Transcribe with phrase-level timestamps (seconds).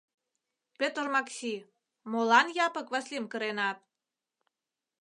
[0.79, 1.53] Пӧтыр Макси,
[2.11, 3.77] молан Япык Васлим кыренат?